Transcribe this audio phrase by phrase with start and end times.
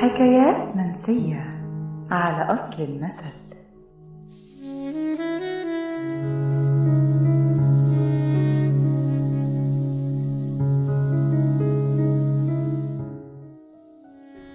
[0.00, 1.60] حكايات منسية
[2.10, 3.34] على أصل المثل.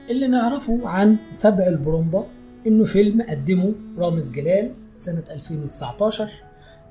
[0.09, 2.25] اللي نعرفه عن سبع البرومبا
[2.67, 6.29] إنه فيلم قدمه رامز جلال سنة 2019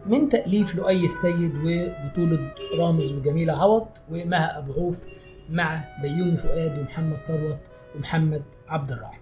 [0.06, 5.06] من تأليف لؤي السيد وبطولة رامز وجميلة عوض ومها أبو عوف
[5.50, 7.60] مع بيومي فؤاد ومحمد ثروت
[7.96, 9.18] ومحمد عبد الرحمن.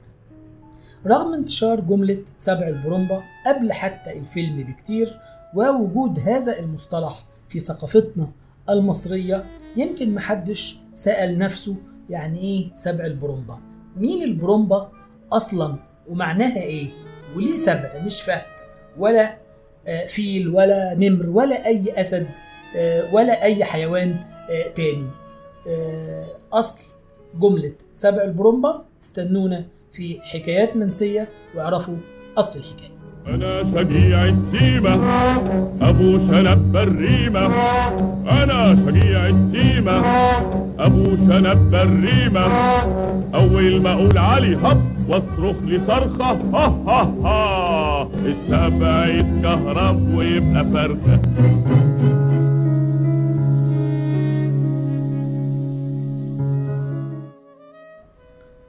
[1.07, 5.19] رغم انتشار جملة سبع البرومبا قبل حتى الفيلم بكتير
[5.55, 7.15] ووجود هذا المصطلح
[7.49, 8.33] في ثقافتنا
[8.71, 9.45] المصرية
[9.77, 11.77] يمكن محدش سأل نفسه
[12.11, 13.59] يعني إيه سبع البرومبا.
[13.97, 14.91] مين البرومبا
[15.33, 15.77] أصلا
[16.09, 16.91] ومعناها إيه؟
[17.37, 18.43] وليه سبع؟ مش فهد
[18.99, 19.39] ولا
[19.87, 22.29] آه، فيل ولا نمر ولا أي أسد
[22.77, 25.07] آه، ولا أي حيوان آه، تاني.
[26.53, 26.99] أصل
[27.41, 31.95] جملة سبع البرومبا استنونا في حكايات منسية واعرفوا
[32.39, 32.97] أصل الحكاية.
[33.27, 34.95] أنا شجيع التيمة
[35.81, 37.47] أبو شنب الريمة.
[38.43, 40.01] أنا شجيع التيمة
[40.79, 42.47] أبو شنب الريمة.
[43.35, 48.09] أول ما أقول علي هب وأصرخ لي صرخة ها ها ها.
[48.25, 51.21] السبع يتكهرب ويبقى فرخة.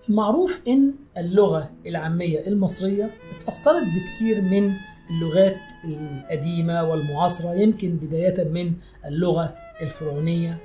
[0.10, 4.74] المعروف إن اللغة العامية المصرية اتأثرت بكتير من
[5.10, 8.74] اللغات القديمة والمعاصرة يمكن بداية من
[9.06, 10.58] اللغة الفرعونية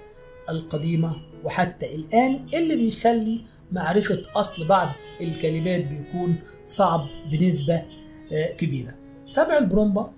[0.51, 1.17] القديمة.
[1.45, 3.41] وحتى الآن اللي بيخلي
[3.73, 4.89] معرفة أصل بعض
[5.20, 7.83] الكلمات بيكون صعب بنسبة
[8.33, 8.95] آه، كبيرة.
[9.25, 10.13] سبع البرومبا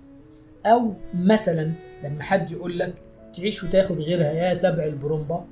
[0.65, 1.71] أو مثلا
[2.03, 3.03] لما حد يقول لك
[3.33, 5.47] تعيش وتاخد غيرها يا سبع البرومبا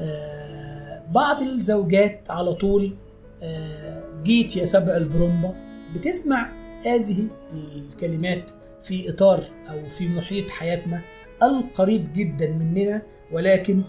[0.00, 2.94] آه، بعض الزوجات على طول
[3.42, 5.54] آه، جيت يا سبع البرومبا
[5.94, 6.48] بتسمع
[6.84, 8.50] هذه الكلمات
[8.82, 11.00] في إطار أو في محيط حياتنا
[11.42, 13.82] القريب جدا مننا ولكن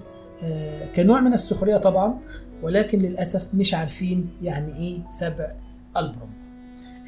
[0.44, 2.20] آه، كنوع من السخرية طبعا
[2.62, 5.52] ولكن للأسف مش عارفين يعني إيه سبع
[5.98, 6.38] البرومبا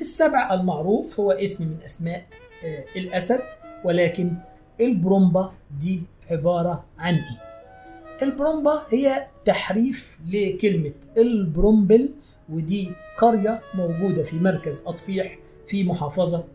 [0.02, 2.26] السبع المعروف هو اسم من أسماء
[2.66, 3.42] آه، الأسد
[3.86, 4.34] ولكن
[4.82, 7.49] البرومبا دي عبارة عن إيه؟
[8.22, 12.10] البرومبا هي تحريف لكلمة البرومبل
[12.50, 16.48] ودي قرية موجودة في مركز أطفيح في محافظة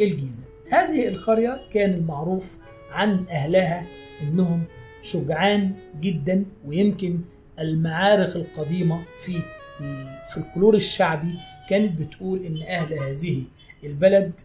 [0.00, 0.44] الجيزة.
[0.70, 2.58] هذه القرية كان المعروف
[2.90, 3.86] عن أهلها
[4.22, 4.64] أنهم
[5.02, 7.20] شجعان جدا ويمكن
[7.60, 9.42] المعارك القديمة في
[9.80, 11.38] الفلكلور الشعبي
[11.68, 13.42] كانت بتقول أن أهل هذه
[13.84, 14.40] البلد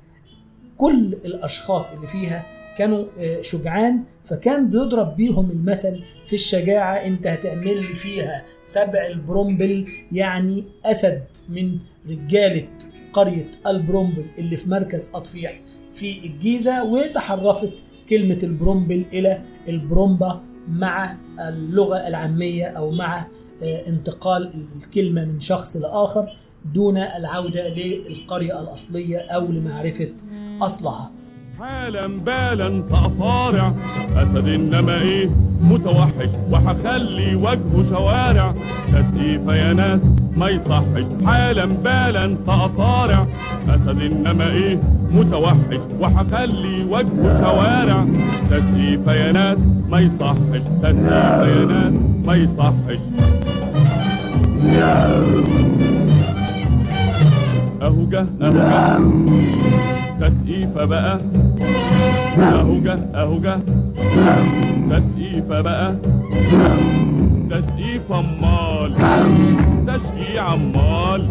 [0.78, 2.46] كل الأشخاص اللي فيها
[2.78, 9.88] كانوا آه، شجعان فكان بيضرب بيهم المثل في الشجاعة أنت هتعمل لي فيها سبع البرومبل
[10.12, 11.78] يعني أسد من
[12.10, 12.68] رجالة
[13.14, 15.62] قرية البرومبل اللي في مركز أطفيح
[15.92, 16.84] في الجيزة.
[16.84, 17.74] وتحرفت
[18.10, 21.16] كلمة البرومبل إلى البرومبا مع
[21.48, 23.28] اللغة العامية أو مع
[23.64, 26.34] آه، انتقال الكلمة من شخص لآخر
[26.74, 30.14] دون العودة للقرية الأصلية أو لمعرفة
[30.62, 31.12] أصلها.
[31.62, 33.74] حالا بالا سأصارع
[34.16, 35.30] أسد إنما إيه؟
[35.62, 36.30] متوحش.
[36.52, 38.54] وحخلي وجهه شوارع.
[38.92, 40.00] تسيف يا ناس
[40.38, 41.06] ما يصحش.
[41.26, 43.26] حالا بالا سأصارع
[43.70, 44.80] أسد إنما إيه؟
[45.12, 45.82] متوحش.
[46.00, 48.06] وحخلي وجهه شوارع.
[48.50, 49.58] تسيف يا ناس
[49.90, 50.64] ما يصحش.
[50.82, 51.94] تسيف يا ناس
[52.26, 53.02] ما يصحش.
[57.82, 59.00] أهو جه أهو جه.
[60.22, 61.20] تسقيفة بقى.
[62.40, 63.60] اهو جه اهو جه
[64.92, 65.96] تسقيفة بقى.
[67.50, 68.94] تسقيف أمال.
[69.88, 71.28] تشجيع أمال.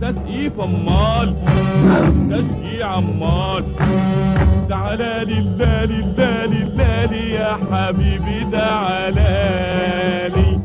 [0.00, 1.34] تسقيف أمال.
[2.30, 3.64] تشجيع أمال.
[4.68, 9.34] تعالى لله لله لله يا حبيبي تعالى
[10.36, 10.58] لي.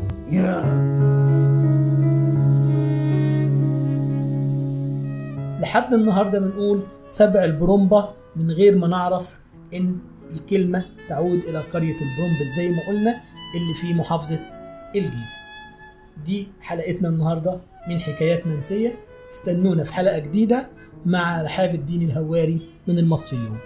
[5.60, 9.40] لحد النهارده بنقول سبع البرومبا من غير ما نعرف
[9.74, 9.98] إن
[10.32, 13.20] الكلمة تعود إلى قرية البرومبل زي ما قلنا
[13.56, 14.48] اللي في محافظة
[14.96, 15.34] الجيزة.
[16.24, 18.98] دي حلقتنا النهارده من حكايات منسيه
[19.30, 20.68] استنونا في حلقة جديدة
[21.06, 23.58] مع رحاب الدين الهواري من المصري اليوم.